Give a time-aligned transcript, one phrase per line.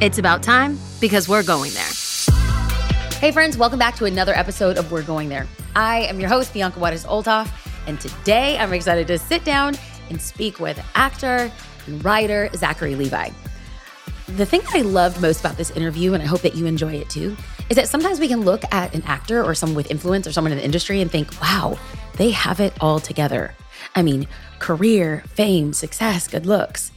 [0.00, 1.90] It's about time because we're going there.
[3.18, 5.44] Hey, friends, welcome back to another episode of We're Going There.
[5.74, 7.50] I am your host, Bianca Juarez Olthoff,
[7.88, 9.74] and today I'm excited to sit down
[10.08, 11.50] and speak with actor
[11.88, 13.30] and writer Zachary Levi.
[14.36, 16.92] The thing that I loved most about this interview, and I hope that you enjoy
[16.92, 17.36] it too,
[17.68, 20.52] is that sometimes we can look at an actor or someone with influence or someone
[20.52, 21.76] in the industry and think, wow,
[22.18, 23.52] they have it all together.
[23.96, 24.28] I mean,
[24.60, 26.92] career, fame, success, good looks.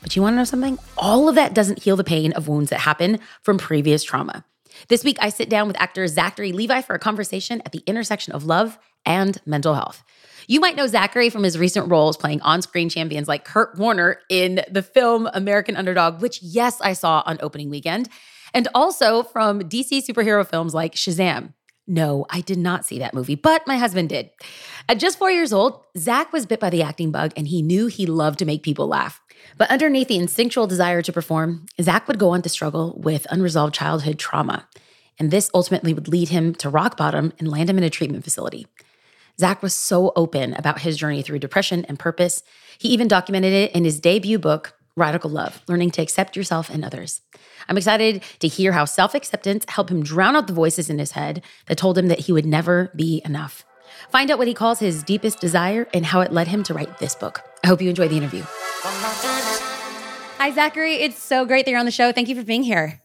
[0.00, 0.78] But you wanna know something?
[0.96, 4.44] All of that doesn't heal the pain of wounds that happen from previous trauma.
[4.88, 8.32] This week, I sit down with actor Zachary Levi for a conversation at the intersection
[8.32, 10.04] of love and mental health.
[10.46, 14.20] You might know Zachary from his recent roles playing on screen champions like Kurt Warner
[14.30, 18.08] in the film American Underdog, which, yes, I saw on opening weekend,
[18.54, 21.52] and also from DC superhero films like Shazam.
[21.86, 24.30] No, I did not see that movie, but my husband did.
[24.88, 27.86] At just four years old, Zach was bit by the acting bug and he knew
[27.86, 29.22] he loved to make people laugh.
[29.58, 33.74] But underneath the instinctual desire to perform, Zach would go on to struggle with unresolved
[33.74, 34.68] childhood trauma.
[35.18, 38.22] And this ultimately would lead him to rock bottom and land him in a treatment
[38.22, 38.68] facility.
[39.38, 42.44] Zach was so open about his journey through depression and purpose.
[42.78, 46.84] He even documented it in his debut book, Radical Love Learning to Accept Yourself and
[46.84, 47.20] Others.
[47.68, 51.12] I'm excited to hear how self acceptance helped him drown out the voices in his
[51.12, 53.64] head that told him that he would never be enough.
[54.10, 56.98] Find out what he calls his deepest desire and how it led him to write
[56.98, 57.42] this book.
[57.64, 58.44] I hope you enjoy the interview.
[60.38, 60.94] Hi, Zachary.
[60.94, 62.12] It's so great that you're on the show.
[62.12, 63.02] Thank you for being here.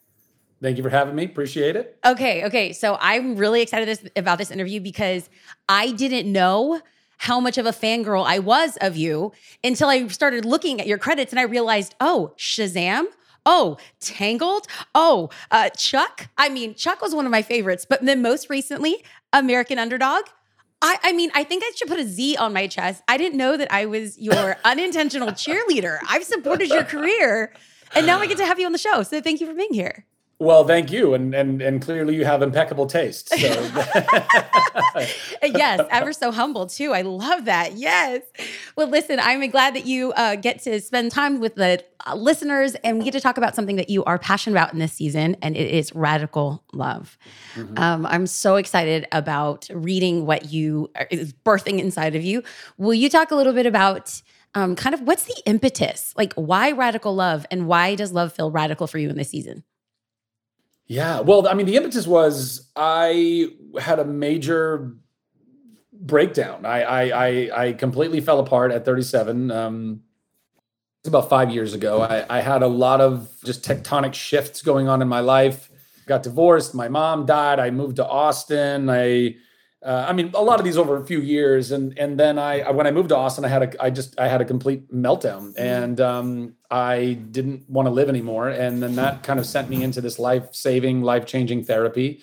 [0.62, 1.26] Thank you for having me.
[1.26, 1.98] Appreciate it.
[2.06, 2.72] Okay, okay.
[2.74, 5.32] So I'm really excited this, about this interview because
[5.68, 6.80] I didn't know
[7.18, 9.32] how much of a fangirl I was of you
[9.64, 13.06] until I started looking at your credits and I realized, oh, Shazam.
[13.48, 14.68] Oh, Tangled.
[14.94, 16.30] Oh, uh, Chuck.
[16.38, 20.26] I mean, Chuck was one of my favorites, but then most recently, American Underdog.
[20.84, 23.02] I, I mean, I think I should put a Z on my chest.
[23.08, 26.00] I didn't know that I was your unintentional cheerleader.
[26.08, 27.54] I've supported your career,
[27.96, 29.02] and now I get to have you on the show.
[29.04, 30.06] So thank you for being here.
[30.44, 33.30] Well, thank you, and and and clearly you have impeccable taste.
[33.30, 33.38] So.
[35.42, 36.94] yes, ever so humble too.
[36.94, 37.78] I love that.
[37.78, 38.24] Yes.
[38.76, 42.76] Well, listen, I'm glad that you uh, get to spend time with the uh, listeners,
[42.84, 45.38] and we get to talk about something that you are passionate about in this season,
[45.42, 47.18] and it is radical love.
[47.56, 47.78] Mm-hmm.
[47.78, 52.44] Um, I'm so excited about reading what you are, is birthing inside of you.
[52.78, 54.22] Will you talk a little bit about?
[54.56, 56.14] Um, kind of what's the impetus?
[56.16, 59.64] Like, why radical love, and why does love feel radical for you in this season?
[60.94, 61.22] Yeah.
[61.22, 63.48] Well, I mean, the impetus was I
[63.82, 64.94] had a major
[65.92, 66.68] breakdown.
[66.68, 69.50] I I I, I completely fell apart at 37.
[69.50, 70.02] Um,
[71.02, 72.02] it's about five years ago.
[72.02, 75.68] I, I had a lot of just tectonic shifts going on in my life.
[76.06, 76.76] Got divorced.
[76.76, 77.60] My mom died.
[77.60, 78.88] I moved to Austin.
[78.88, 79.36] I
[79.84, 82.72] uh, I mean, a lot of these over a few years, and and then I
[82.72, 85.54] when I moved to Austin, I had a I just I had a complete meltdown,
[85.58, 89.84] and um, I didn't want to live anymore, and then that kind of sent me
[89.84, 92.22] into this life saving, life changing therapy.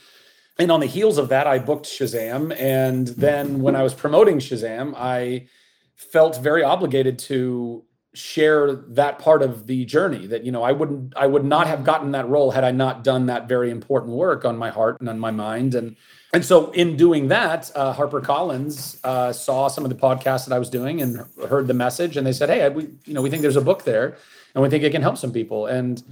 [0.59, 4.39] And on the heels of that, I booked Shazam, and then when I was promoting
[4.39, 5.49] Shazam, I
[5.97, 7.85] felt very obligated to
[8.15, 11.85] share that part of the journey that you know i wouldn't i would not have
[11.85, 15.09] gotten that role had i not done that very important work on my heart and
[15.09, 15.95] on my mind and
[16.33, 20.59] and so in doing that uh, harpercollins uh, saw some of the podcasts that i
[20.59, 23.43] was doing and heard the message and they said hey we you know we think
[23.43, 24.17] there's a book there
[24.55, 25.67] and we think it can help some people.
[25.67, 26.03] And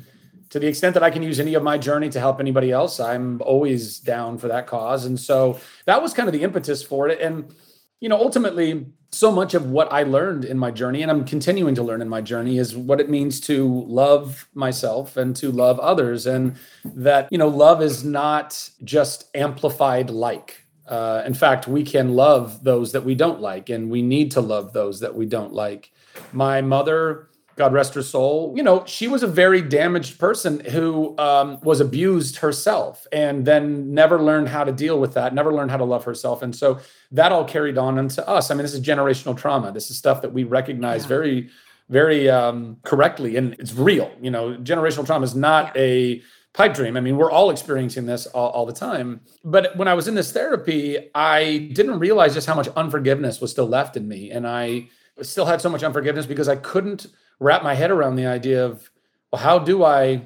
[0.50, 3.00] to the extent that i can use any of my journey to help anybody else
[3.00, 5.04] i'm always down for that cause.
[5.04, 7.20] And so that was kind of the impetus for it.
[7.20, 7.54] And
[8.00, 11.74] you know ultimately so much of what I learned in my journey, and I'm continuing
[11.76, 15.80] to learn in my journey, is what it means to love myself and to love
[15.80, 16.26] others.
[16.26, 20.64] And that, you know, love is not just amplified like.
[20.86, 24.40] Uh, in fact, we can love those that we don't like, and we need to
[24.40, 25.90] love those that we don't like.
[26.32, 27.27] My mother
[27.58, 31.80] God rest her soul, you know, she was a very damaged person who um, was
[31.80, 35.84] abused herself and then never learned how to deal with that, never learned how to
[35.84, 36.42] love herself.
[36.42, 36.78] And so
[37.10, 38.50] that all carried on into us.
[38.50, 39.72] I mean, this is generational trauma.
[39.72, 41.08] This is stuff that we recognize yeah.
[41.08, 41.50] very,
[41.88, 44.10] very um, correctly and it's real.
[44.22, 45.82] You know, generational trauma is not yeah.
[45.82, 46.22] a
[46.52, 46.96] pipe dream.
[46.96, 49.20] I mean, we're all experiencing this all, all, the time.
[49.44, 53.50] But when I was in this therapy, I didn't realize just how much unforgiveness was
[53.50, 54.30] still left in me.
[54.30, 54.88] And I
[55.22, 57.08] still had so much unforgiveness because I couldn't
[57.40, 58.90] wrap my head around the idea of
[59.32, 60.22] well, how do I,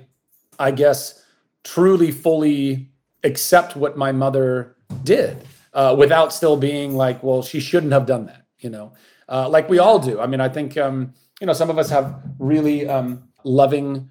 [0.58, 1.24] I guess,
[1.64, 2.88] truly fully
[3.24, 5.44] accept what my mother did
[5.74, 8.92] uh, without still being like, well, she shouldn't have done that, you know,
[9.28, 10.20] uh, like we all do.
[10.20, 14.10] I mean, I think, um, you know, some of us have really um, loving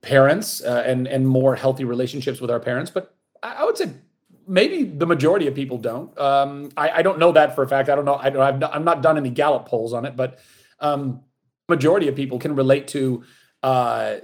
[0.00, 3.90] parents uh, and and more healthy relationships with our parents, but I, I would say
[4.46, 6.16] maybe the majority of people don't.
[6.18, 7.88] Um, I, I, don't know that for a fact.
[7.88, 8.16] I don't know.
[8.16, 8.42] I don't.
[8.42, 10.40] I've not, I'm not done any Gallup polls on it, but
[10.80, 11.20] um,
[11.68, 13.22] majority of people can relate to
[13.62, 14.16] uh,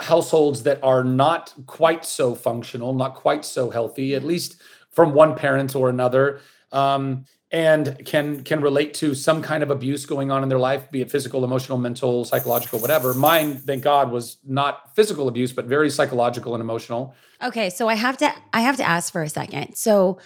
[0.00, 4.60] households that are not quite so functional, not quite so healthy, at least
[4.90, 10.06] from one parent or another, um, and can can relate to some kind of abuse
[10.06, 13.12] going on in their life, be it physical, emotional, mental, psychological, whatever.
[13.12, 17.14] Mine, thank God, was not physical abuse, but very psychological and emotional.
[17.42, 19.74] Okay, so I have to I have to ask for a second.
[19.74, 20.18] So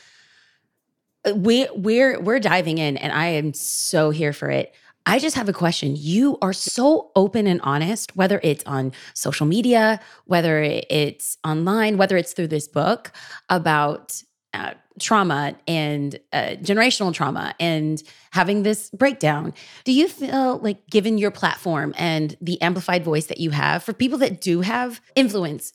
[1.24, 4.72] uh, we we're we're diving in, and I am so here for it.
[5.08, 5.94] I just have a question.
[5.96, 12.16] You are so open and honest, whether it's on social media, whether it's online, whether
[12.16, 13.12] it's through this book
[13.48, 14.20] about
[14.52, 19.54] uh, trauma and uh, generational trauma and having this breakdown.
[19.84, 23.92] Do you feel like, given your platform and the amplified voice that you have, for
[23.92, 25.72] people that do have influence,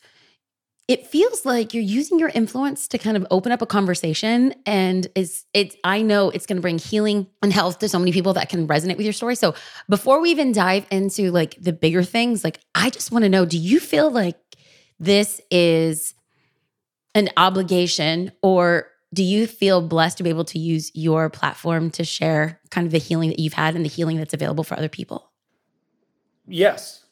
[0.92, 5.06] it feels like you're using your influence to kind of open up a conversation and
[5.14, 8.34] is it i know it's going to bring healing and health to so many people
[8.34, 9.34] that can resonate with your story.
[9.34, 9.54] So
[9.88, 13.46] before we even dive into like the bigger things like i just want to know
[13.46, 14.36] do you feel like
[15.00, 16.14] this is
[17.14, 22.04] an obligation or do you feel blessed to be able to use your platform to
[22.04, 24.90] share kind of the healing that you've had and the healing that's available for other
[24.90, 25.30] people?
[26.46, 27.02] Yes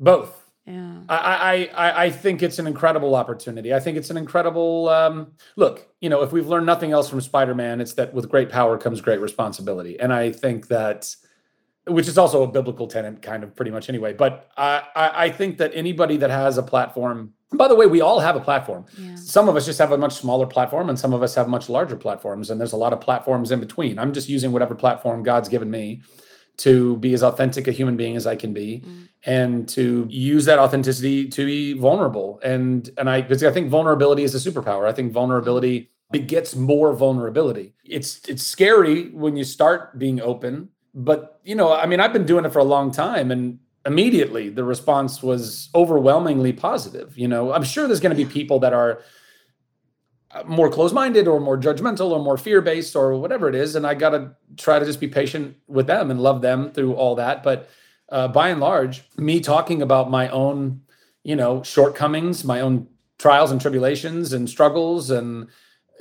[0.00, 1.00] both yeah.
[1.08, 3.72] I, I, I think it's an incredible opportunity.
[3.72, 5.88] I think it's an incredible um, look.
[6.00, 9.00] You know, if we've learned nothing else from Spider-Man, it's that with great power comes
[9.00, 11.14] great responsibility, and I think that,
[11.86, 14.12] which is also a biblical tenet, kind of pretty much anyway.
[14.12, 17.32] But I, I, I think that anybody that has a platform.
[17.54, 18.84] By the way, we all have a platform.
[18.98, 19.14] Yeah.
[19.16, 21.70] Some of us just have a much smaller platform, and some of us have much
[21.70, 23.98] larger platforms, and there's a lot of platforms in between.
[23.98, 26.02] I'm just using whatever platform God's given me
[26.58, 29.08] to be as authentic a human being as I can be mm.
[29.24, 32.40] and to use that authenticity to be vulnerable.
[32.42, 34.86] And and I because I think vulnerability is a superpower.
[34.86, 37.74] I think vulnerability begets more vulnerability.
[37.84, 42.26] It's it's scary when you start being open, but you know, I mean, I've been
[42.26, 47.16] doing it for a long time and immediately the response was overwhelmingly positive.
[47.16, 49.00] You know, I'm sure there's going to be people that are
[50.46, 54.10] more closed-minded or more judgmental or more fear-based or whatever it is and i got
[54.10, 57.42] to try to just be patient with them and love them through all that.
[57.42, 57.70] But
[58.10, 60.82] uh, by and large me talking about my own
[61.24, 62.86] you know shortcomings my own
[63.18, 65.48] trials and tribulations and struggles and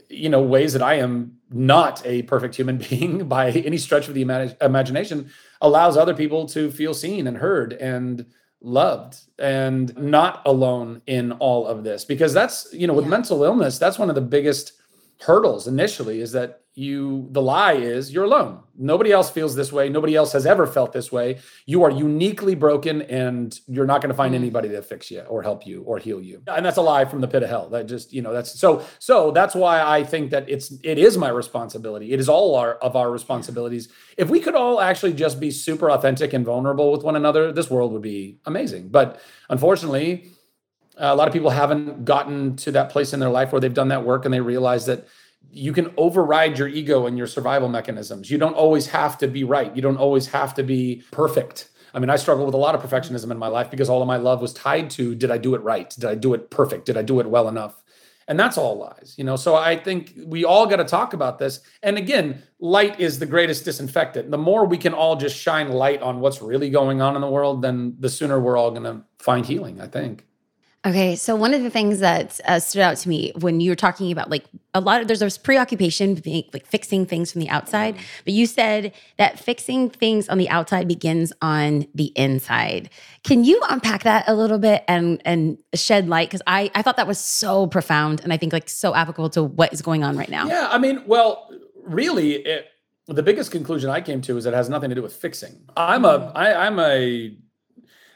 [0.08, 4.14] you know ways that i am not a perfect human being by any stretch of
[4.14, 5.30] the ima- imagination
[5.62, 7.74] allows other people to feel seen and heard.
[7.74, 8.26] And
[8.62, 13.12] loved and not alone in all of this because that's you know with yeah.
[13.12, 14.74] mental illness that's one of the biggest
[15.22, 18.60] hurdles initially is that you the lie is you're alone.
[18.78, 19.90] Nobody else feels this way.
[19.90, 21.40] Nobody else has ever felt this way.
[21.66, 24.38] You are uniquely broken and you're not going to find mm.
[24.38, 26.44] anybody to fix you or help you or heal you.
[26.46, 27.68] And that's a lie from the pit of hell.
[27.70, 31.18] That just you know that's so so that's why i think that it's it is
[31.18, 32.14] my responsibility.
[32.14, 33.90] It is all our of our responsibilities.
[34.16, 37.72] If we could all actually just be super authentic and vulnerable with one another this
[37.72, 38.90] world would be amazing.
[38.90, 40.30] But unfortunately
[40.98, 43.90] a lot of people haven't gotten to that place in their life where they've done
[43.90, 45.08] that work and they realize that
[45.52, 48.30] you can override your ego and your survival mechanisms.
[48.30, 49.74] You don't always have to be right.
[49.76, 51.70] You don't always have to be perfect.
[51.94, 54.08] I mean, I struggle with a lot of perfectionism in my life because all of
[54.08, 55.90] my love was tied to did I do it right?
[55.90, 56.86] Did I do it perfect?
[56.86, 57.82] Did I do it well enough?
[58.30, 59.38] And that's all lies, you know.
[59.38, 61.62] So I think we all got to talk about this.
[61.82, 64.32] And again, light is the greatest disinfectant.
[64.32, 67.30] The more we can all just shine light on what's really going on in the
[67.30, 70.26] world, then the sooner we're all going to find healing, I think.
[70.86, 73.76] Okay, so one of the things that uh, stood out to me when you were
[73.76, 77.50] talking about like a lot of there's this preoccupation being like fixing things from the
[77.50, 78.06] outside, mm-hmm.
[78.24, 82.90] but you said that fixing things on the outside begins on the inside.
[83.24, 86.96] Can you unpack that a little bit and and shed light because I I thought
[86.98, 90.16] that was so profound and I think like so applicable to what is going on
[90.16, 90.48] right now.
[90.48, 91.50] Yeah, I mean, well,
[91.84, 92.68] really, it,
[93.08, 95.66] the biggest conclusion I came to is it has nothing to do with fixing.
[95.76, 96.32] I'm a mm.
[96.36, 97.36] I, I'm a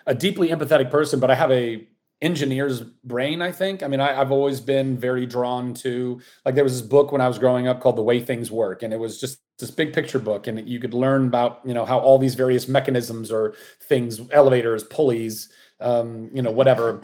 [0.06, 1.88] a deeply empathetic person, but I have a
[2.22, 3.82] engineer's brain i think.
[3.84, 7.22] I mean I, have always been very drawn to like there was this book when
[7.22, 9.94] i was growing up called the way things work and it was just this big
[9.94, 13.56] picture book and you could learn about you know how all these various mechanisms or
[13.82, 15.50] things elevators pulleys
[15.80, 17.02] um, you know whatever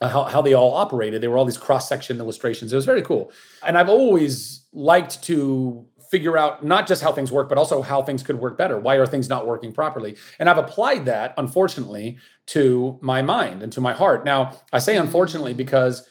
[0.00, 1.20] uh, how, how they all operated.
[1.20, 2.72] They were all these cross section illustrations.
[2.72, 3.32] It was very cool.
[3.62, 8.02] And i've always liked to figure out not just how things work, but also how
[8.02, 8.78] things could work better.
[8.78, 10.16] Why are things not working properly?
[10.40, 14.24] And I've applied that, unfortunately, to my mind and to my heart.
[14.24, 16.06] Now, I say unfortunately because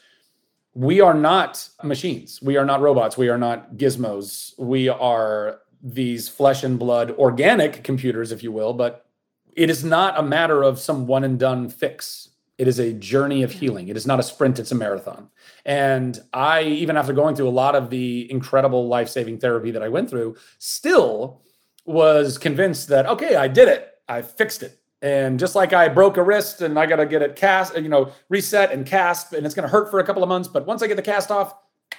[0.72, 2.40] we are not machines.
[2.40, 3.18] We are not robots.
[3.18, 4.58] We are not gizmos.
[4.58, 9.06] We are these flesh and blood organic computers, if you will, but
[9.54, 12.29] it is not a matter of some one and done fix.
[12.60, 13.88] It is a journey of healing.
[13.88, 15.30] It is not a sprint, it's a marathon.
[15.64, 19.82] And I, even after going through a lot of the incredible life saving therapy that
[19.82, 21.40] I went through, still
[21.86, 23.88] was convinced that, okay, I did it.
[24.06, 24.78] I fixed it.
[25.00, 27.88] And just like I broke a wrist and I got to get it cast, you
[27.88, 30.46] know, reset and cast, and it's going to hurt for a couple of months.
[30.46, 31.54] But once I get the cast off,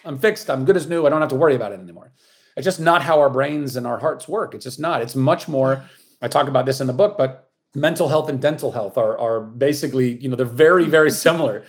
[0.06, 0.48] I'm fixed.
[0.48, 1.08] I'm good as new.
[1.08, 2.12] I don't have to worry about it anymore.
[2.56, 4.53] It's just not how our brains and our hearts work.
[4.53, 5.01] It's just not.
[5.01, 5.84] It's much more.
[6.22, 9.41] I talk about this in the book, but mental health and dental health are, are
[9.41, 11.63] basically, you know, they're very, very similar.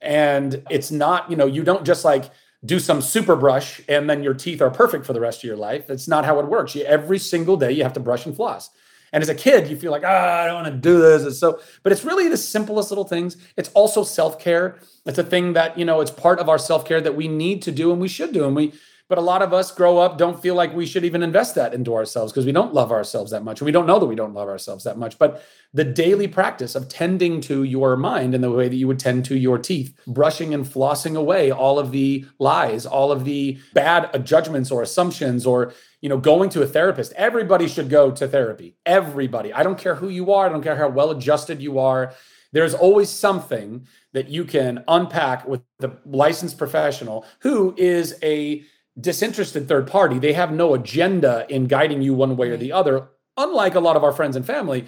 [0.00, 2.30] And it's not, you know, you don't just like
[2.64, 5.56] do some super brush and then your teeth are perfect for the rest of your
[5.56, 5.90] life.
[5.90, 6.74] It's not how it works.
[6.74, 8.70] You, every single day you have to brush and floss.
[9.12, 11.22] And as a kid, you feel like, ah, I don't want to do this.
[11.22, 13.36] It's so, but it's really the simplest little things.
[13.56, 14.80] It's also self care.
[15.06, 17.62] It's a thing that, you know, it's part of our self care that we need
[17.62, 18.44] to do and we should do.
[18.44, 18.72] And we,
[19.08, 21.74] but a lot of us grow up, don't feel like we should even invest that
[21.74, 23.60] into ourselves because we don't love ourselves that much.
[23.60, 25.18] We don't know that we don't love ourselves that much.
[25.18, 25.44] But
[25.74, 29.26] the daily practice of tending to your mind in the way that you would tend
[29.26, 34.08] to your teeth, brushing and flossing away all of the lies, all of the bad
[34.14, 38.28] uh, judgments or assumptions or you know going to a therapist everybody should go to
[38.28, 41.78] therapy everybody i don't care who you are i don't care how well adjusted you
[41.78, 42.12] are
[42.52, 48.62] there's always something that you can unpack with the licensed professional who is a
[49.00, 50.18] disinterested third party.
[50.18, 53.96] They have no agenda in guiding you one way or the other, unlike a lot
[53.96, 54.86] of our friends and family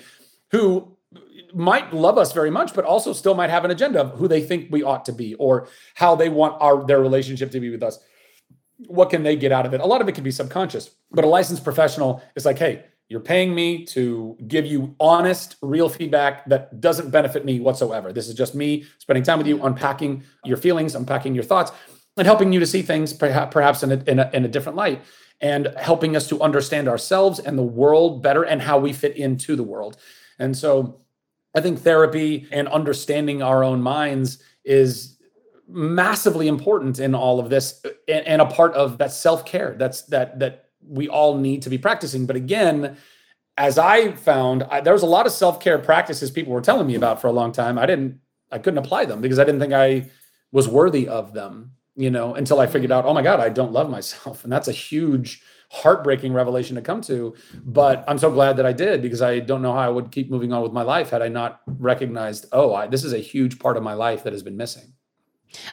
[0.53, 0.97] who
[1.55, 4.43] might love us very much but also still might have an agenda of who they
[4.43, 7.83] think we ought to be or how they want our their relationship to be with
[7.83, 7.99] us.
[8.87, 9.81] What can they get out of it?
[9.81, 13.21] A lot of it can be subconscious but a licensed professional is like hey you're
[13.21, 18.13] paying me to give you honest real feedback that doesn't benefit me whatsoever.
[18.13, 21.73] This is just me spending time with you unpacking your feelings unpacking your thoughts
[22.17, 25.03] and helping you to see things perhaps in a, in a, in a different light
[25.41, 29.55] and helping us to understand ourselves and the world better and how we fit into
[29.55, 29.99] the world.
[30.39, 31.01] And so
[31.55, 35.19] I think therapy and understanding our own minds is
[35.69, 40.39] massively important in all of this and, and a part of that self-care that's that
[40.39, 42.25] that we all need to be practicing.
[42.25, 42.97] But again
[43.59, 46.95] as i found I, there was a lot of self-care practices people were telling me
[46.95, 47.79] about for a long time.
[47.79, 48.21] I didn't
[48.53, 50.09] i couldn't apply them because i didn't think i
[50.53, 53.73] was worthy of them you know, until I figured out, oh my God, I don't
[53.73, 54.45] love myself.
[54.45, 57.35] And that's a huge, heartbreaking revelation to come to.
[57.65, 60.31] But I'm so glad that I did because I don't know how I would keep
[60.31, 63.59] moving on with my life had I not recognized, oh, I, this is a huge
[63.59, 64.93] part of my life that has been missing.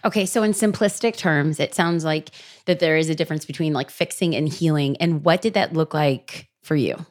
[0.06, 2.30] Okay, so in simplistic terms, it sounds like
[2.66, 4.96] that there is a difference between like fixing and healing.
[4.98, 7.06] And what did that look like for you?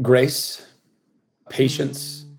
[0.00, 0.64] Grace,
[1.50, 2.36] patience, mm.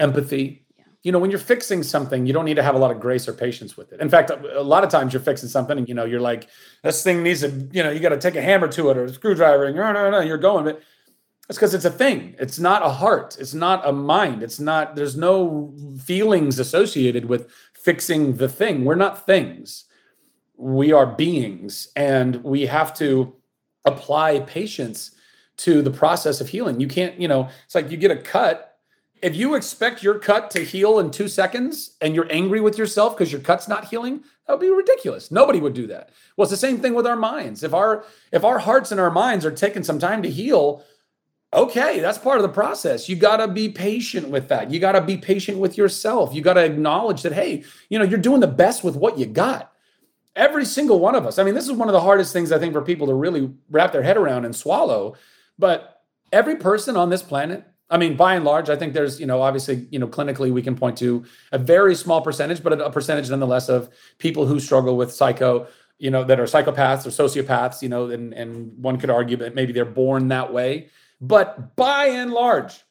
[0.00, 0.61] empathy,
[1.02, 3.26] you know, when you're fixing something, you don't need to have a lot of grace
[3.26, 4.00] or patience with it.
[4.00, 6.48] In fact, a lot of times you're fixing something and, you know, you're like,
[6.84, 9.04] this thing needs to, you know, you got to take a hammer to it or
[9.04, 10.64] a screwdriver and you're, no, no, you're going.
[10.64, 10.80] But
[11.48, 12.36] it's because it's a thing.
[12.38, 13.36] It's not a heart.
[13.40, 14.44] It's not a mind.
[14.44, 18.84] It's not, there's no feelings associated with fixing the thing.
[18.84, 19.86] We're not things.
[20.56, 23.34] We are beings and we have to
[23.84, 25.10] apply patience
[25.56, 26.78] to the process of healing.
[26.78, 28.71] You can't, you know, it's like you get a cut
[29.22, 33.16] if you expect your cut to heal in two seconds and you're angry with yourself
[33.16, 35.30] because your cut's not healing that would be ridiculous.
[35.30, 36.10] Nobody would do that.
[36.36, 37.62] Well it's the same thing with our minds.
[37.62, 40.84] If our if our hearts and our minds are taking some time to heal
[41.54, 43.08] okay that's part of the process.
[43.08, 44.70] You got to be patient with that.
[44.70, 46.34] You got to be patient with yourself.
[46.34, 49.26] You got to acknowledge that hey you know you're doing the best with what you
[49.26, 49.72] got.
[50.34, 52.58] Every single one of us i mean this is one of the hardest things i
[52.58, 55.14] think for people to really wrap their head around and swallow
[55.58, 56.02] but
[56.32, 59.42] every person on this planet I mean, by and large, I think there's, you know,
[59.42, 63.28] obviously, you know, clinically we can point to a very small percentage, but a percentage
[63.28, 65.66] nonetheless of people who struggle with psycho,
[65.98, 69.54] you know, that are psychopaths or sociopaths, you know, and, and one could argue that
[69.54, 70.88] maybe they're born that way.
[71.20, 72.82] But by and large,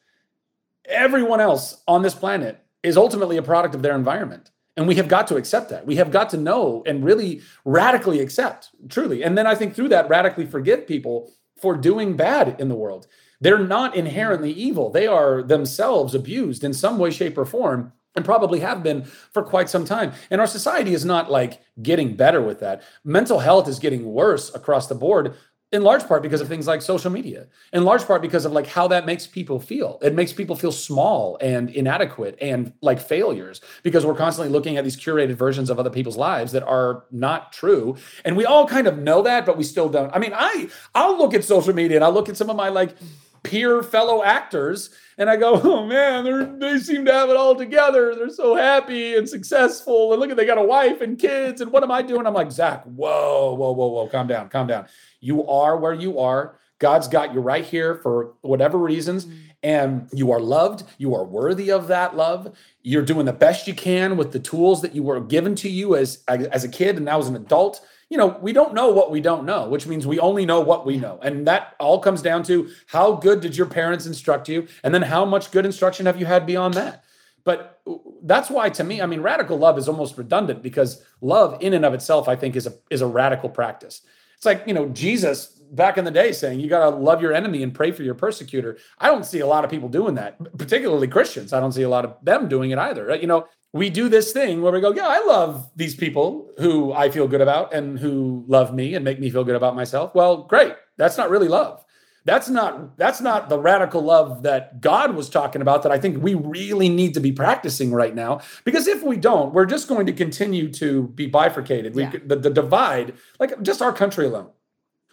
[0.84, 4.52] everyone else on this planet is ultimately a product of their environment.
[4.76, 5.84] And we have got to accept that.
[5.84, 9.24] We have got to know and really radically accept, truly.
[9.24, 13.08] And then I think through that, radically forgive people for doing bad in the world.
[13.42, 14.88] They're not inherently evil.
[14.90, 19.42] They are themselves abused in some way, shape, or form and probably have been for
[19.42, 20.12] quite some time.
[20.30, 22.82] And our society is not like getting better with that.
[23.04, 25.34] Mental health is getting worse across the board
[25.72, 28.66] in large part because of things like social media in large part because of like
[28.66, 33.62] how that makes people feel it makes people feel small and inadequate and like failures
[33.82, 37.52] because we're constantly looking at these curated versions of other people's lives that are not
[37.54, 37.96] true
[38.26, 41.16] and we all kind of know that but we still don't i mean i i'll
[41.16, 42.94] look at social media and i'll look at some of my like
[43.42, 48.14] peer fellow actors and I go, oh man, they seem to have it all together.
[48.14, 50.12] They're so happy and successful.
[50.12, 51.60] And look at they got a wife and kids.
[51.60, 52.26] And what am I doing?
[52.26, 54.86] I'm like, Zach, whoa, whoa, whoa, whoa, calm down, calm down.
[55.20, 56.58] You are where you are.
[56.78, 59.26] God's got you right here for whatever reasons.
[59.26, 59.36] Mm-hmm.
[59.64, 60.82] And you are loved.
[60.98, 62.56] You are worthy of that love.
[62.82, 65.94] You're doing the best you can with the tools that you were given to you
[65.94, 67.80] as, as a kid and now as an adult
[68.12, 70.84] you know, we don't know what we don't know, which means we only know what
[70.84, 71.18] we know.
[71.22, 74.68] And that all comes down to how good did your parents instruct you?
[74.84, 77.04] And then how much good instruction have you had beyond that?
[77.42, 77.80] But
[78.22, 81.86] that's why to me, I mean, radical love is almost redundant because love in and
[81.86, 84.02] of itself, I think, is a is a radical practice.
[84.36, 87.32] It's like, you know, Jesus back in the day saying you got to love your
[87.32, 88.76] enemy and pray for your persecutor.
[88.98, 91.54] I don't see a lot of people doing that, particularly Christians.
[91.54, 93.16] I don't see a lot of them doing it either.
[93.16, 96.92] You know, we do this thing where we go, yeah, I love these people who
[96.92, 100.14] I feel good about and who love me and make me feel good about myself.
[100.14, 100.74] Well, great.
[100.98, 101.84] That's not really love.
[102.24, 106.22] That's not that's not the radical love that God was talking about that I think
[106.22, 110.06] we really need to be practicing right now because if we don't, we're just going
[110.06, 111.96] to continue to be bifurcated.
[111.96, 112.12] We yeah.
[112.24, 114.50] the, the divide, like just our country alone.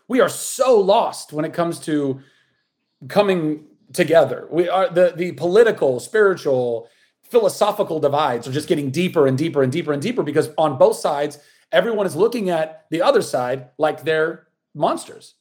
[0.08, 2.20] We are so lost when it comes to
[3.08, 4.48] coming together.
[4.52, 6.90] We are the the political, spiritual,
[7.32, 10.98] philosophical divides are just getting deeper and deeper and deeper and deeper because on both
[10.98, 11.40] sides,
[11.72, 15.36] everyone is looking at the other side like they're monsters.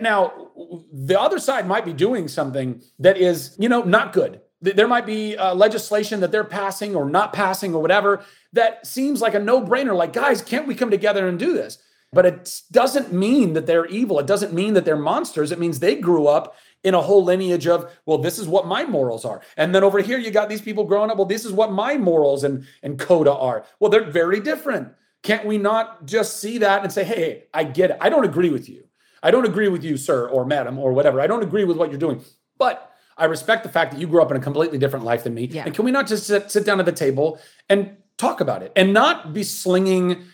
[0.00, 0.50] Now,
[0.92, 4.40] the other side might be doing something that is, you know, not good.
[4.60, 9.20] There might be uh, legislation that they're passing or not passing or whatever that seems
[9.20, 9.96] like a no brainer.
[9.96, 11.78] Like, guys, can't we come together and do this?
[12.12, 14.18] But it doesn't mean that they're evil.
[14.18, 15.50] It doesn't mean that they're monsters.
[15.50, 18.84] It means they grew up in a whole lineage of, well, this is what my
[18.84, 19.42] morals are.
[19.56, 21.96] And then over here, you got these people growing up, well, this is what my
[21.96, 23.64] morals and, and coda are.
[23.78, 24.88] Well, they're very different.
[25.22, 27.98] Can't we not just see that and say, hey, hey, I get it.
[28.00, 28.84] I don't agree with you.
[29.22, 31.20] I don't agree with you, sir or madam or whatever.
[31.20, 32.24] I don't agree with what you're doing.
[32.56, 35.34] But I respect the fact that you grew up in a completely different life than
[35.34, 35.44] me.
[35.44, 35.64] Yeah.
[35.66, 38.72] And can we not just sit, sit down at the table and talk about it
[38.76, 40.24] and not be slinging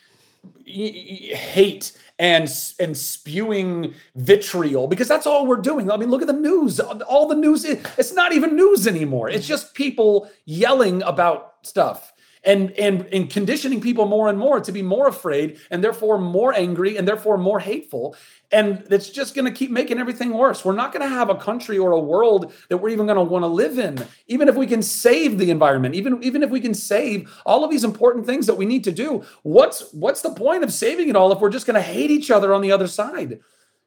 [0.64, 5.90] hate and and spewing vitriol because that's all we're doing.
[5.90, 6.80] I mean, look at the news.
[6.80, 9.28] All the news it's not even news anymore.
[9.28, 12.12] It's just people yelling about stuff
[12.46, 16.54] and and and conditioning people more and more to be more afraid and therefore more
[16.54, 18.16] angry and therefore more hateful.
[18.52, 20.64] And it's just going to keep making everything worse.
[20.64, 23.24] We're not going to have a country or a world that we're even going to
[23.24, 23.98] want to live in.
[24.28, 27.70] Even if we can save the environment even even if we can save all of
[27.70, 31.16] these important things that we need to do what's what's the point of saving it
[31.16, 33.40] all if we're just going to hate each other on the other side?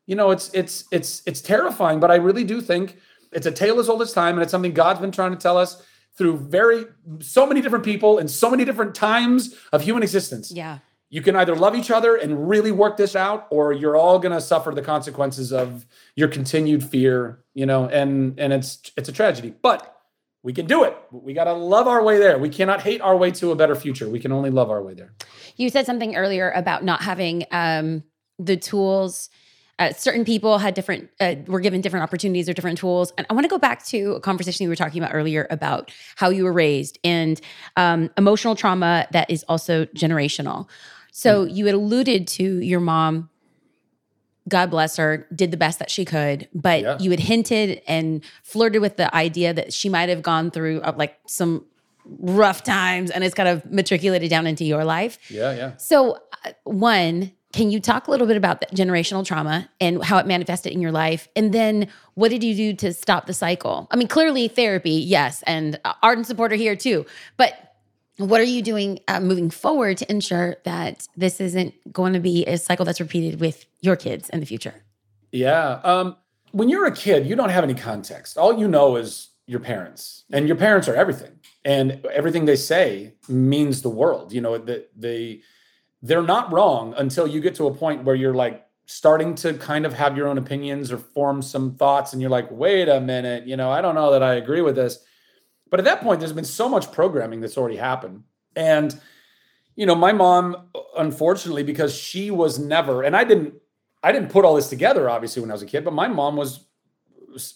[0.06, 2.98] You know it's it's it's it's terrifying but i really do think
[3.32, 5.56] it's a tale as old as time and it's something god's been trying to tell
[5.56, 5.84] us
[6.20, 6.86] through very
[7.22, 10.52] so many different people and so many different times of human existence.
[10.52, 10.80] Yeah.
[11.10, 14.34] You can either love each other and really work this out, or you're all going
[14.34, 17.40] to suffer the consequences of your continued fear.
[17.56, 19.96] You know, and and it's it's a tragedy, but
[20.44, 20.96] we can do it.
[21.12, 22.38] We got to love our way there.
[22.38, 24.08] We cannot hate our way to a better future.
[24.10, 25.14] We can only love our way there.
[25.56, 28.04] You said something earlier about not having um,
[28.38, 29.30] the tools
[29.80, 33.34] uh, certain people had different uh, were given different opportunities or different tools and i
[33.34, 36.44] want to go back to a conversation you were talking about earlier about how you
[36.44, 37.42] were raised and
[37.78, 40.68] um, emotional trauma that is also generational
[41.12, 41.56] so mm.
[41.56, 43.30] you had alluded to your mom
[44.48, 46.98] god bless her did the best that she could but yeah.
[47.00, 50.94] you had hinted and flirted with the idea that she might have gone through uh,
[50.98, 51.66] like some
[52.06, 56.52] rough times and it's kind of matriculated down into your life yeah yeah so uh,
[56.64, 60.72] one can you talk a little bit about that generational trauma and how it manifested
[60.72, 61.28] in your life?
[61.36, 63.88] And then what did you do to stop the cycle?
[63.92, 67.06] I mean, clearly therapy, yes, and ardent supporter here too.
[67.38, 67.76] But
[68.18, 72.46] what are you doing uh, moving forward to ensure that this isn't going to be
[72.46, 74.84] a cycle that's repeated with your kids in the future?
[75.32, 75.80] Yeah.
[75.84, 76.18] Um,
[76.52, 78.38] when you're a kid, you don't have any context.
[78.38, 81.32] All you know is your parents, and your parents are everything,
[81.66, 84.34] and everything they say means the world.
[84.34, 85.42] You know, that they
[86.02, 89.86] they're not wrong until you get to a point where you're like starting to kind
[89.86, 93.46] of have your own opinions or form some thoughts and you're like wait a minute
[93.46, 95.00] you know i don't know that i agree with this.
[95.70, 98.24] But at that point there's been so much programming that's already happened.
[98.56, 99.00] And
[99.80, 103.54] you know my mom unfortunately because she was never and i didn't
[104.04, 106.36] i didn't put all this together obviously when i was a kid but my mom
[106.36, 106.66] was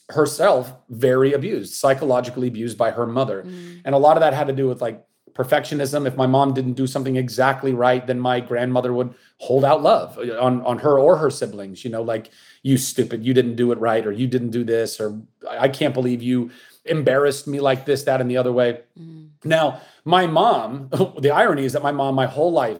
[0.09, 3.43] herself very abused psychologically abused by her mother.
[3.43, 3.81] Mm.
[3.83, 6.07] and a lot of that had to do with like perfectionism.
[6.07, 10.17] If my mom didn't do something exactly right, then my grandmother would hold out love
[10.17, 12.29] on, on her or her siblings, you know, like,
[12.61, 15.93] you stupid, you didn't do it right, or you didn't do this, or I can't
[15.93, 16.51] believe you
[16.85, 18.81] embarrassed me like this, that, and the other way.
[18.99, 19.29] Mm.
[19.43, 22.79] Now, my mom, the irony is that my mom, my whole life,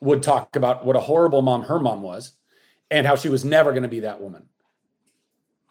[0.00, 2.32] would talk about what a horrible mom her mom was
[2.90, 4.44] and how she was never going to be that woman.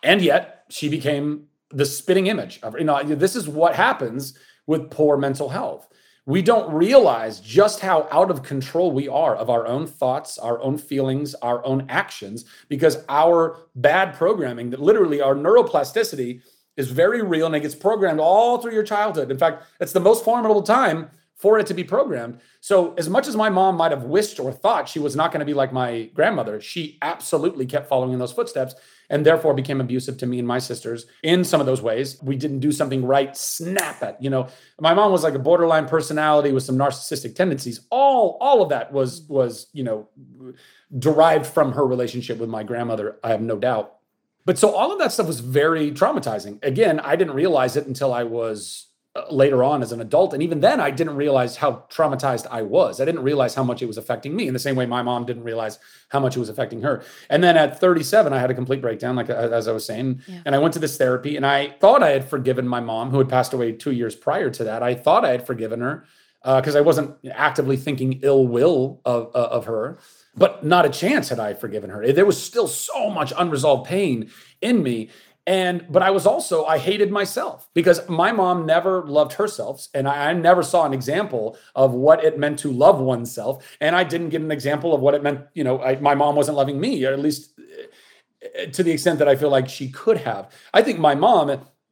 [0.04, 4.90] And yet she became the spitting image of, you know, this is what happens with
[4.90, 5.88] poor mental health.
[6.28, 10.60] We don't realize just how out of control we are of our own thoughts, our
[10.60, 16.42] own feelings, our own actions, because our bad programming, that literally our neuroplasticity
[16.78, 19.30] is very real and it gets programmed all through your childhood.
[19.30, 22.40] In fact, it's the most formidable time for it to be programmed.
[22.62, 25.42] So, as much as my mom might have wished or thought she was not going
[25.42, 28.76] to be like my grandmother, she absolutely kept following in those footsteps
[29.10, 32.18] and therefore became abusive to me and my sisters in some of those ways.
[32.24, 34.16] We didn't do something right, snap it.
[34.20, 34.48] You know,
[34.80, 37.82] my mom was like a borderline personality with some narcissistic tendencies.
[37.90, 40.08] All all of that was was, you know,
[40.98, 43.96] derived from her relationship with my grandmother, I have no doubt.
[44.46, 46.64] But so all of that stuff was very traumatizing.
[46.64, 48.88] Again, I didn't realize it until I was
[49.32, 50.34] later on as an adult.
[50.34, 53.00] And even then, I didn't realize how traumatized I was.
[53.00, 55.26] I didn't realize how much it was affecting me in the same way my mom
[55.26, 57.04] didn't realize how much it was affecting her.
[57.30, 60.22] And then at 37, I had a complete breakdown, like as I was saying.
[60.28, 60.42] Yeah.
[60.46, 63.20] And I went to this therapy and I thought I had forgiven my mom, who
[63.20, 64.84] had passed away two years prior to that.
[64.84, 66.06] I thought I had forgiven her
[66.44, 69.98] because uh, I wasn't actively thinking ill will of, uh, of her.
[70.38, 72.12] But not a chance had I forgiven her.
[72.12, 74.30] There was still so much unresolved pain
[74.62, 75.10] in me
[75.48, 79.88] and but i was also i hated myself because my mom never loved herself.
[79.94, 83.78] And I, I, never saw an example of what it meant to love oneself.
[83.80, 86.36] And i didn't get an example of what it meant you know I, my mom
[86.36, 87.52] wasn't loving me or at least
[88.56, 90.52] eh, to the extent that i feel like she could have.
[90.74, 91.50] I think my mom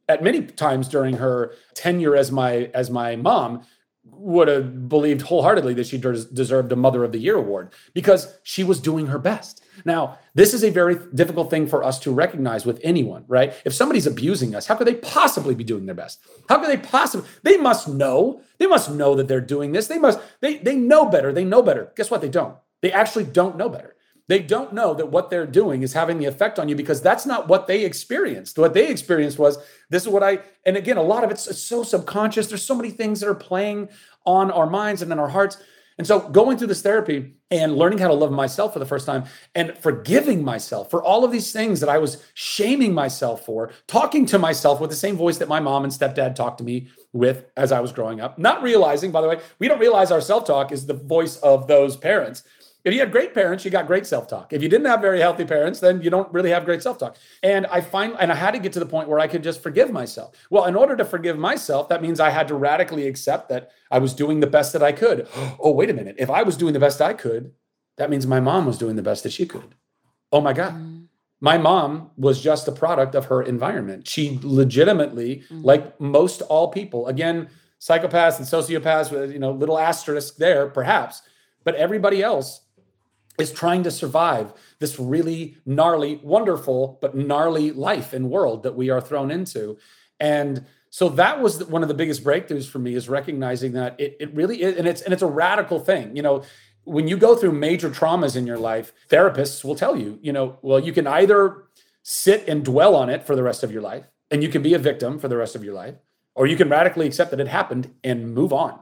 [0.08, 3.64] at many times during her tenure as my as my mom
[4.04, 8.38] would have believed wholeheartedly that she des- deserved a mother of the year award because
[8.42, 12.12] she was doing her best now, this is a very difficult thing for us to
[12.12, 13.54] recognize with anyone, right?
[13.64, 16.20] If somebody's abusing us, how could they possibly be doing their best?
[16.48, 17.28] How could they possibly?
[17.42, 18.42] They must know.
[18.58, 19.88] They must know that they're doing this.
[19.88, 20.20] They must.
[20.40, 21.32] They they know better.
[21.32, 21.92] They know better.
[21.96, 22.20] Guess what?
[22.20, 22.56] They don't.
[22.82, 23.93] They actually don't know better.
[24.26, 27.26] They don't know that what they're doing is having the effect on you because that's
[27.26, 28.58] not what they experienced.
[28.58, 29.58] What they experienced was
[29.90, 32.46] this is what I, and again, a lot of it's so subconscious.
[32.46, 33.90] There's so many things that are playing
[34.24, 35.58] on our minds and in our hearts.
[35.96, 39.06] And so going through this therapy and learning how to love myself for the first
[39.06, 43.70] time and forgiving myself for all of these things that I was shaming myself for,
[43.86, 46.88] talking to myself with the same voice that my mom and stepdad talked to me
[47.12, 50.20] with as I was growing up, not realizing, by the way, we don't realize our
[50.20, 52.42] self talk is the voice of those parents.
[52.84, 54.52] If you had great parents, you got great self talk.
[54.52, 57.16] If you didn't have very healthy parents, then you don't really have great self talk.
[57.42, 59.62] And I find, and I had to get to the point where I could just
[59.62, 60.36] forgive myself.
[60.50, 63.98] Well, in order to forgive myself, that means I had to radically accept that I
[63.98, 65.26] was doing the best that I could.
[65.60, 66.16] Oh, wait a minute.
[66.18, 67.52] If I was doing the best I could,
[67.96, 69.74] that means my mom was doing the best that she could.
[70.30, 70.74] Oh my God.
[70.74, 71.06] Mm.
[71.40, 74.06] My mom was just a product of her environment.
[74.06, 75.64] She legitimately, mm.
[75.64, 77.48] like most all people, again,
[77.80, 81.22] psychopaths and sociopaths with, you know, little asterisk there, perhaps,
[81.62, 82.63] but everybody else
[83.38, 88.90] is trying to survive this really gnarly, wonderful, but gnarly life and world that we
[88.90, 89.76] are thrown into.
[90.20, 94.16] And so that was one of the biggest breakthroughs for me is recognizing that it,
[94.20, 96.14] it really is, and it's and it's a radical thing.
[96.14, 96.42] You know,
[96.84, 100.58] when you go through major traumas in your life, therapists will tell you, you know,
[100.62, 101.64] well, you can either
[102.04, 104.74] sit and dwell on it for the rest of your life, and you can be
[104.74, 105.96] a victim for the rest of your life,
[106.36, 108.78] or you can radically accept that it happened and move on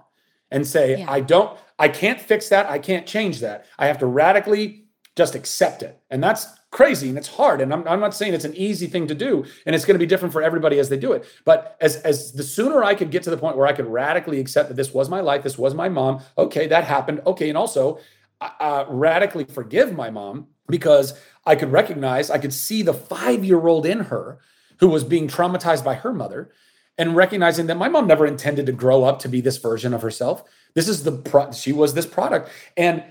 [0.53, 1.11] and say, yeah.
[1.11, 2.67] I don't, I can't fix that.
[2.67, 3.67] I can't change that.
[3.79, 4.85] I have to radically
[5.17, 6.01] just accept it.
[6.11, 7.61] And that's crazy and it's hard.
[7.61, 9.45] And I'm, I'm not saying it's an easy thing to do.
[9.67, 11.25] And it's going to be different for everybody as they do it.
[11.45, 14.41] But as, as the sooner I could get to the point where I could radically
[14.41, 16.23] accept that this was my life, this was my mom.
[16.39, 17.21] Okay, that happened.
[17.27, 17.49] Okay.
[17.49, 17.99] And also
[18.41, 23.45] uh, uh radically forgive my mom because I could recognize, I could see the five
[23.45, 24.39] year old in her
[24.79, 26.53] who was being traumatized by her mother
[26.99, 30.03] and recognizing that my mom never intended to grow up to be this version of
[30.03, 30.45] herself.
[30.75, 33.05] This is the pro- she was this product, and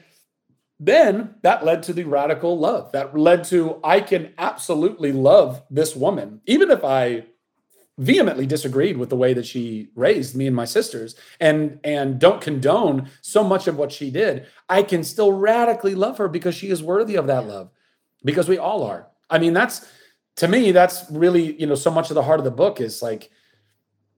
[0.80, 2.92] then that led to the radical love.
[2.92, 7.26] That led to I can absolutely love this woman, even if I
[8.02, 12.42] vehemently disagreed with the way that she raised me and my sisters and and don't
[12.42, 16.70] condone so much of what she did i can still radically love her because she
[16.70, 17.70] is worthy of that love
[18.24, 19.86] because we all are i mean that's
[20.36, 23.02] to me that's really you know so much of the heart of the book is
[23.02, 23.30] like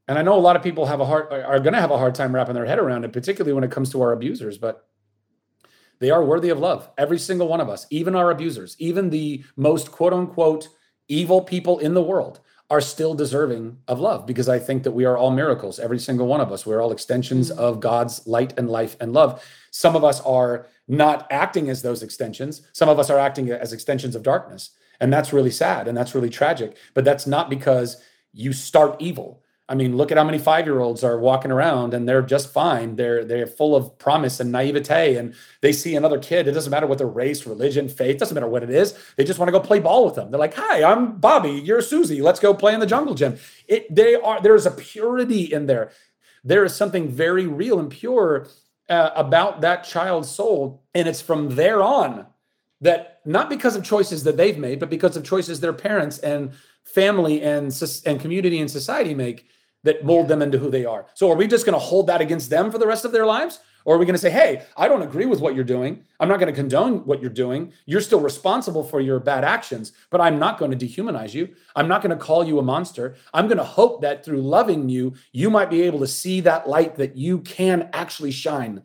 [0.08, 1.98] and I know a lot of people have a hard are going to have a
[1.98, 4.58] hard time wrapping their head around it, particularly when it comes to our abusers.
[4.58, 4.88] But
[6.00, 9.44] they are worthy of love, every single one of us, even our abusers, even the
[9.56, 10.68] most quote unquote
[11.08, 12.40] evil people in the world
[12.70, 16.28] are still deserving of love because I think that we are all miracles, every single
[16.28, 16.66] one of us.
[16.66, 17.60] We're all extensions mm-hmm.
[17.60, 19.44] of God's light and life and love.
[19.72, 23.74] Some of us are not acting as those extensions, some of us are acting as
[23.74, 24.72] extensions of darkness.
[25.00, 26.78] And that's really sad and that's really tragic.
[26.94, 29.43] But that's not because you start evil.
[29.70, 32.98] I mean, look at how many five-year-olds are walking around and they're just fine.
[32.98, 36.48] They're they're full of promise and naivete, and they see another kid.
[36.48, 38.94] It doesn't matter what their race, religion, faith, doesn't matter what it is.
[39.16, 40.32] They just want to go play ball with them.
[40.32, 41.52] They're like, "Hi, I'm Bobby.
[41.52, 42.22] You're Susie.
[42.22, 45.92] Let's go play in the jungle gym." It they are there's a purity in there.
[46.44, 48.48] There is something very real and pure
[48.90, 52.28] uh, about that child's soul, and it's from there on
[52.82, 56.52] that not because of choices that they've made, but because of choices their parents and
[56.84, 57.74] family and
[58.06, 59.48] and community and society make
[59.84, 61.06] that mold them into who they are.
[61.14, 63.26] So are we just going to hold that against them for the rest of their
[63.26, 63.60] lives?
[63.86, 66.06] Or are we going to say, hey, I don't agree with what you're doing.
[66.20, 67.74] I'm not going to condone what you're doing.
[67.86, 71.54] You're still responsible for your bad actions, but I'm not going to dehumanize you.
[71.76, 73.16] I'm not going to call you a monster.
[73.34, 76.70] I'm going to hope that through loving you, you might be able to see that
[76.70, 78.84] light that you can actually shine.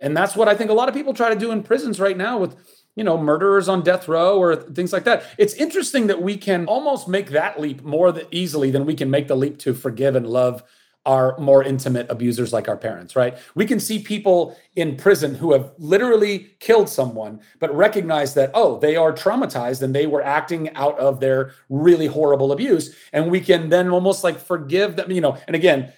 [0.00, 2.16] And that's what I think a lot of people try to do in prisons right
[2.16, 2.56] now with
[2.98, 5.24] you know, murderers on death row or things like that.
[5.38, 9.28] It's interesting that we can almost make that leap more easily than we can make
[9.28, 10.64] the leap to forgive and love
[11.06, 13.38] our more intimate abusers like our parents, right?
[13.54, 18.80] We can see people in prison who have literally killed someone, but recognize that, oh,
[18.80, 22.94] they are traumatized and they were acting out of their really horrible abuse.
[23.12, 25.38] And we can then almost like forgive them, you know.
[25.46, 25.92] And again,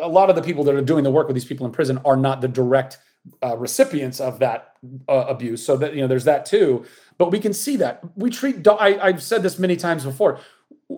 [0.00, 1.98] a lot of the people that are doing the work with these people in prison
[2.04, 2.98] are not the direct
[3.42, 4.76] uh, recipients of that
[5.08, 5.64] uh, abuse.
[5.64, 6.84] So that you know, there's that too.
[7.18, 8.62] But we can see that we treat.
[8.62, 10.40] Do- I, I've said this many times before.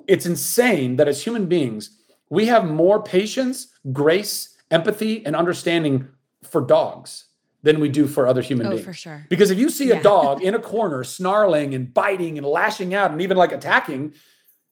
[0.07, 1.91] It's insane that as human beings,
[2.29, 6.09] we have more patience, grace, empathy, and understanding
[6.43, 7.25] for dogs
[7.63, 8.85] than we do for other human oh, beings.
[8.85, 9.27] for sure.
[9.29, 9.97] Because if you see yeah.
[9.97, 14.15] a dog in a corner snarling and biting and lashing out and even like attacking,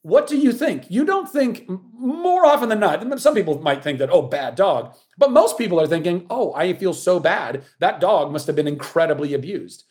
[0.04, 0.90] what do you think?
[0.90, 3.18] You don't think more often than not.
[3.22, 4.94] Some people might think that, oh, bad dog.
[5.16, 7.64] But most people are thinking, oh, I feel so bad.
[7.78, 9.84] That dog must have been incredibly abused.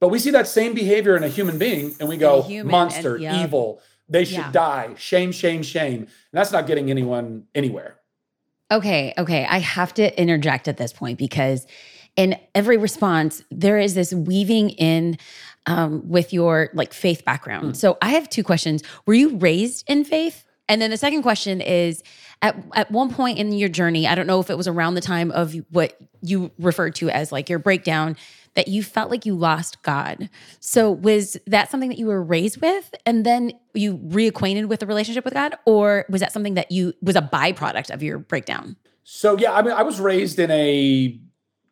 [0.00, 3.24] But we see that same behavior in a human being and we go, monster, and,
[3.24, 3.44] yeah.
[3.44, 3.82] evil.
[4.08, 4.52] They should yeah.
[4.52, 4.94] die.
[4.96, 6.00] Shame, shame, shame.
[6.00, 7.96] And that's not getting anyone anywhere.
[8.72, 9.12] Okay.
[9.18, 9.44] Okay.
[9.44, 11.66] I have to interject at this point because
[12.16, 15.18] in every response, there is this weaving in
[15.68, 17.72] um, with your like faith background.
[17.72, 17.76] Mm.
[17.76, 18.82] So I have two questions.
[19.06, 20.44] Were you raised in faith?
[20.68, 22.02] And then the second question is
[22.42, 25.00] at, at one point in your journey, I don't know if it was around the
[25.00, 28.16] time of what you referred to as like your breakdown,
[28.54, 30.30] that you felt like you lost God.
[30.58, 34.86] So was that something that you were raised with and then you reacquainted with the
[34.86, 35.54] relationship with God?
[35.64, 38.76] Or was that something that you was a byproduct of your breakdown?
[39.04, 41.18] So yeah, I mean, I was raised in a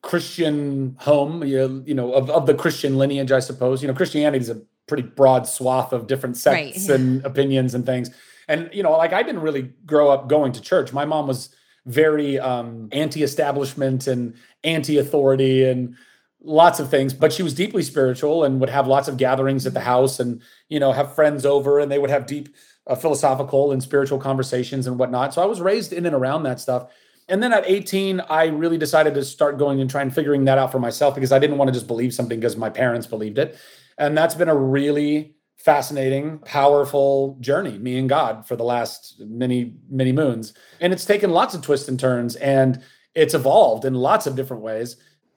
[0.02, 3.82] Christian home, you, you know, of, of the Christian lineage, I suppose.
[3.82, 6.98] You know, Christianity is a pretty broad swath of different sects right.
[6.98, 8.10] and opinions and things.
[8.48, 10.92] And, you know, like I didn't really grow up going to church.
[10.92, 11.50] My mom was
[11.86, 15.96] very um, anti establishment and anti authority and
[16.40, 19.74] lots of things, but she was deeply spiritual and would have lots of gatherings at
[19.74, 22.54] the house and, you know, have friends over and they would have deep
[22.86, 25.34] uh, philosophical and spiritual conversations and whatnot.
[25.34, 26.90] So I was raised in and around that stuff.
[27.28, 30.70] And then at 18, I really decided to start going and trying figuring that out
[30.70, 33.58] for myself because I didn't want to just believe something because my parents believed it.
[33.98, 39.74] And that's been a really fascinating, powerful journey, me and God, for the last many,
[39.90, 40.52] many moons.
[40.80, 42.82] And it's taken lots of twists and turns and
[43.14, 44.96] it's evolved in lots of different ways.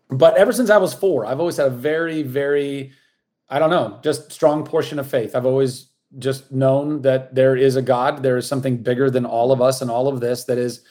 [0.09, 2.91] But ever since I was four, I've always had a very, very,
[3.49, 5.35] I don't know, just strong portion of faith.
[5.35, 9.51] I've always just known that there is a God, there is something bigger than all
[9.51, 10.81] of us and all of this that is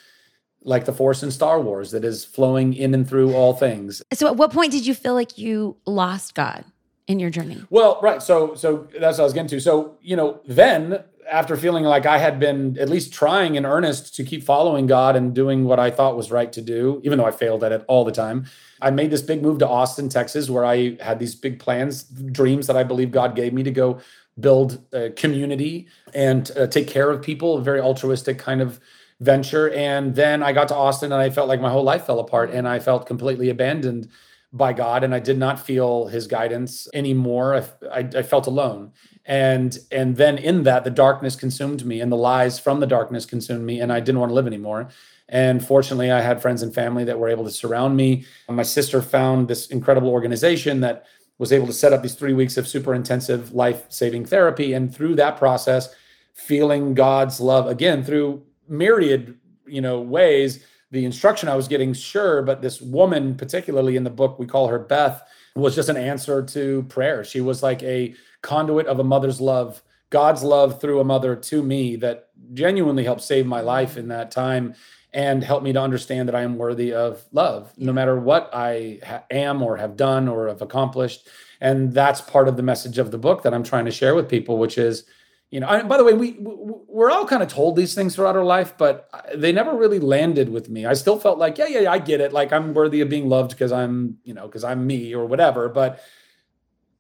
[0.63, 4.03] like the force in Star Wars that is flowing in and through all things.
[4.13, 6.65] So at what point did you feel like you lost God
[7.07, 7.63] in your journey?
[7.71, 8.23] Well, right.
[8.23, 9.61] So so that's what I was getting to.
[9.61, 14.15] So, you know, then after feeling like I had been at least trying in earnest
[14.17, 17.27] to keep following God and doing what I thought was right to do, even though
[17.27, 18.47] I failed at it all the time,
[18.81, 22.67] I made this big move to Austin, Texas, where I had these big plans, dreams
[22.67, 24.01] that I believe God gave me to go
[24.41, 28.81] build a community and uh, take care of people, a very altruistic kind of
[29.21, 29.71] venture.
[29.71, 32.51] And then I got to Austin and I felt like my whole life fell apart
[32.51, 34.09] and I felt completely abandoned
[34.53, 37.55] by God and I did not feel his guidance anymore.
[37.55, 37.59] I,
[37.93, 38.93] I, I, felt alone.
[39.27, 43.27] And and then in that the darkness consumed me and the lies from the darkness
[43.27, 44.89] consumed me and I didn't want to live anymore.
[45.29, 48.25] And fortunately I had friends and family that were able to surround me.
[48.49, 51.05] My sister found this incredible organization that
[51.37, 55.15] was able to set up these 3 weeks of super intensive life-saving therapy and through
[55.17, 55.95] that process
[56.33, 60.65] feeling God's love again through myriad, you know, ways.
[60.91, 64.69] The instruction I was getting, sure, but this woman, particularly in the book, we call
[64.69, 65.23] her Beth,
[65.55, 67.25] was just an answer to prayer.
[67.25, 71.63] She was like a conduit of a mother's love God's love through a mother to
[71.63, 74.75] me that genuinely helped save my life in that time
[75.13, 79.01] and help me to understand that I am worthy of love, no matter what I
[79.05, 81.29] ha- am or have done or have accomplished.
[81.61, 84.29] And that's part of the message of the book that I'm trying to share with
[84.29, 85.05] people, which is,
[85.51, 88.37] you know, I, by the way, we we're all kind of told these things throughout
[88.37, 90.85] our life, but they never really landed with me.
[90.85, 92.33] I still felt like, yeah, yeah, yeah I get it.
[92.33, 95.71] Like I'm worthy of being loved because I'm, you know, because I'm me or whatever.
[95.71, 96.01] But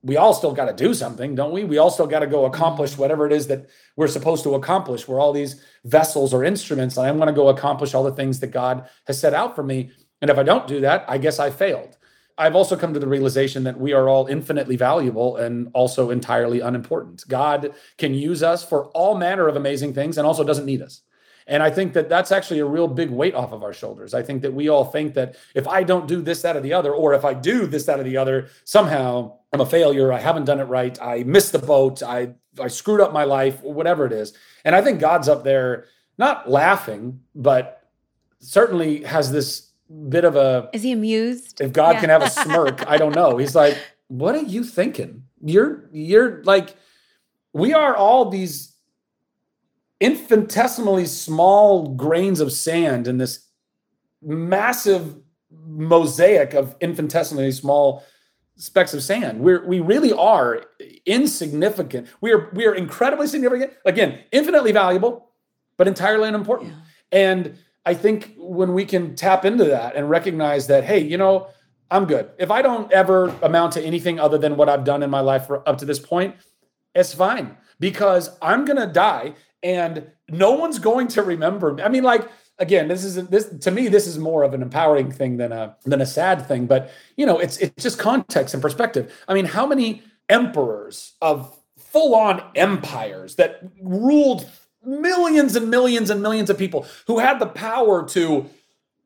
[0.03, 1.65] we all still got to do something, don't we?
[1.65, 3.03] We all still got to go accomplish mm-hmm.
[3.03, 5.07] whatever it is that we're supposed to accomplish.
[5.07, 8.41] We're all these vessels or instruments, and I want to go accomplish all the things
[8.41, 9.91] that God has set out for me.
[10.23, 11.98] And if I don't do that, I guess I failed.
[12.39, 16.61] I've also come to the realization that we are all infinitely valuable and also entirely
[16.61, 17.25] unimportant.
[17.27, 21.03] God can use us for all manner of amazing things and also doesn't need us.
[21.49, 24.15] And I think that that's actually a real big weight off of our shoulders.
[24.15, 26.75] I think that we all think that if I don't do this, that, or the
[26.75, 30.13] other, or if I do this, that, or the other, somehow I'm a failure.
[30.13, 31.01] I haven't done it right.
[31.03, 32.03] I missed the boat.
[32.03, 34.35] I, I screwed up my life, whatever it is.
[34.65, 35.87] And I think God's up there,
[36.19, 37.83] not laughing, but
[38.41, 39.68] certainly has this
[40.09, 41.61] bit of a is he amused?
[41.61, 42.01] if god yeah.
[42.01, 43.37] can have a smirk i don't know.
[43.39, 43.77] He's like
[44.09, 45.25] what are you thinking?
[45.43, 46.75] You're you're like
[47.53, 48.75] we are all these
[50.01, 53.47] infinitesimally small grains of sand in this
[54.23, 55.17] massive
[55.51, 58.05] mosaic of infinitesimally small
[58.57, 59.41] specks of sand.
[59.41, 60.65] We're we really are
[61.07, 62.09] insignificant.
[62.21, 63.75] We are we are incredibly significant.
[63.85, 65.27] Again infinitely valuable
[65.77, 66.73] but entirely unimportant.
[66.73, 67.21] Yeah.
[67.21, 71.49] and I think when we can tap into that and recognize that, hey, you know,
[71.91, 72.29] I'm good.
[72.39, 75.51] If I don't ever amount to anything other than what I've done in my life
[75.51, 76.35] up to this point,
[76.95, 81.83] it's fine because I'm going to die and no one's going to remember me.
[81.83, 85.11] I mean, like, again, this is this to me, this is more of an empowering
[85.11, 86.67] thing than a than a sad thing.
[86.67, 89.19] But you know, it's it's just context and perspective.
[89.29, 94.47] I mean, how many emperors of full-on empires that ruled
[94.85, 98.49] millions and millions and millions of people who had the power to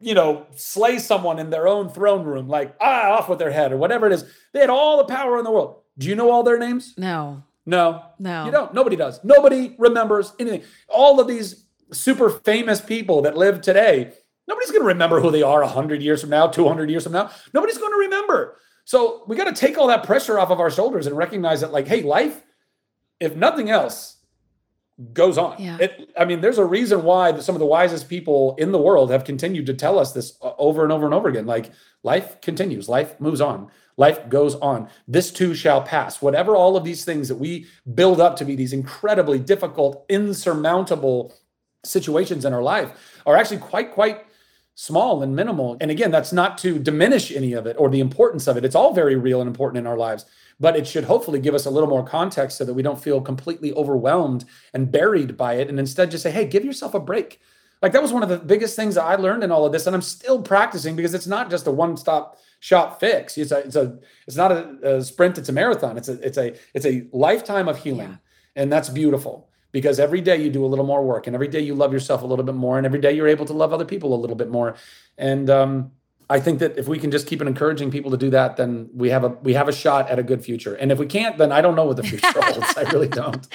[0.01, 3.73] you know slay someone in their own throne room like ah off with their head
[3.73, 4.25] or whatever it is.
[4.53, 5.81] They had all the power in the world.
[5.99, 6.95] Do you know all their names?
[6.97, 7.43] No.
[7.65, 8.03] No.
[8.19, 8.45] No.
[8.45, 8.75] You don't.
[8.75, 9.23] Nobody does.
[9.23, 10.63] Nobody remembers anything.
[10.89, 14.13] All of these super famous people that live today
[14.49, 17.31] nobody's going to remember who they are 100 years from now 200 years from now.
[17.55, 18.57] Nobody's going to remember.
[18.85, 21.73] So we got to take all that pressure off of our shoulders and recognize that
[21.73, 22.43] like hey life
[23.21, 24.17] if nothing else
[25.13, 25.57] goes on.
[25.59, 25.79] Yeah.
[25.81, 29.11] It, I mean, there's a reason why some of the wisest people in the world
[29.11, 31.47] have continued to tell us this uh, over and over and over again.
[31.47, 31.71] Like
[32.03, 34.89] life continues, life moves on, life goes on.
[35.09, 36.23] This too shall pass.
[36.23, 41.35] Whatever all of these things that we build up to be these incredibly difficult, insurmountable
[41.85, 42.93] situations in our life
[43.27, 44.25] are actually quite, quite
[44.75, 45.77] small and minimal.
[45.81, 48.65] And again, that's not to diminish any of it or the importance of it.
[48.65, 50.25] It's all very real and important in our lives
[50.63, 53.21] but it should hopefully give us a little more context so that we don't feel
[53.21, 57.41] completely overwhelmed and buried by it and instead just say hey give yourself a break
[57.83, 59.87] like that was one of the biggest things that i learned in all of this
[59.87, 63.77] and i'm still practicing because it's not just a one-stop shop fix it's a it's
[63.77, 67.07] a it's not a, a sprint it's a marathon it's a it's a it's a
[67.13, 68.63] lifetime of healing yeah.
[68.63, 71.61] and that's beautiful because every day you do a little more work and every day
[71.61, 73.85] you love yourself a little bit more and every day you're able to love other
[73.85, 74.77] people a little bit more
[75.19, 75.91] and um
[76.33, 79.11] I think that if we can just keep encouraging people to do that, then we
[79.11, 80.75] have a we have a shot at a good future.
[80.77, 82.75] And if we can't, then I don't know what the future holds.
[82.75, 83.47] I really don't.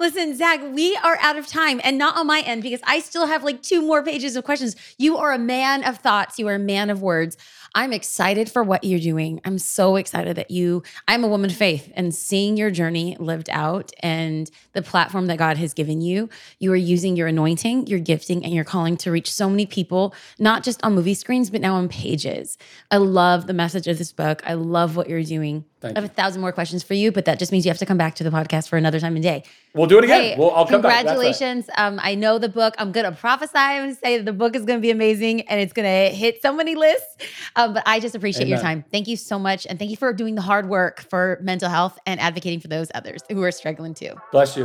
[0.00, 3.26] Listen, Zach, we are out of time, and not on my end because I still
[3.26, 4.76] have like two more pages of questions.
[4.96, 6.38] You are a man of thoughts.
[6.38, 7.36] You are a man of words.
[7.74, 9.40] I'm excited for what you're doing.
[9.44, 13.48] I'm so excited that you, I'm a woman of faith and seeing your journey lived
[13.50, 16.28] out and the platform that God has given you.
[16.58, 20.14] You are using your anointing, your gifting, and your calling to reach so many people,
[20.38, 22.58] not just on movie screens, but now on pages.
[22.90, 24.42] I love the message of this book.
[24.46, 25.64] I love what you're doing.
[25.82, 27.78] Thank I have a thousand more questions for you, but that just means you have
[27.78, 29.42] to come back to the podcast for another time of day.
[29.74, 30.20] We'll do it again.
[30.20, 31.04] Hey, well, I'll come back.
[31.04, 31.68] Congratulations.
[31.76, 32.74] Um, I know the book.
[32.78, 35.60] I'm going to prophesy and say that the book is going to be amazing and
[35.60, 37.16] it's going to hit so many lists.
[37.56, 38.50] Um, but I just appreciate Amen.
[38.50, 38.84] your time.
[38.92, 39.66] Thank you so much.
[39.66, 42.90] And thank you for doing the hard work for mental health and advocating for those
[42.94, 44.14] others who are struggling too.
[44.30, 44.61] Bless you.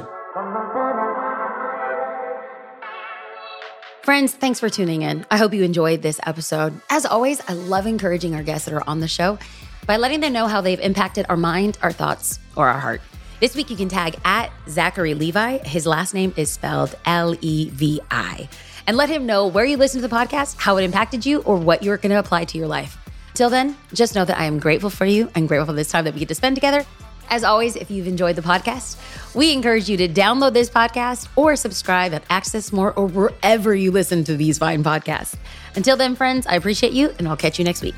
[4.03, 5.25] Friends, thanks for tuning in.
[5.29, 6.79] I hope you enjoyed this episode.
[6.89, 9.37] As always, I love encouraging our guests that are on the show
[9.85, 13.01] by letting them know how they've impacted our mind, our thoughts, or our heart.
[13.39, 15.57] This week, you can tag at Zachary Levi.
[15.59, 18.47] His last name is spelled L E V I.
[18.87, 21.57] And let him know where you listen to the podcast, how it impacted you, or
[21.57, 22.97] what you're going to apply to your life.
[23.33, 26.05] Till then, just know that I am grateful for you and grateful for this time
[26.05, 26.85] that we get to spend together.
[27.29, 28.95] As always, if you've enjoyed the podcast,
[29.37, 33.91] we encourage you to download this podcast or subscribe at Access More or wherever you
[33.91, 35.35] listen to these fine podcasts.
[35.75, 37.93] Until then, friends, I appreciate you and I'll catch you next week.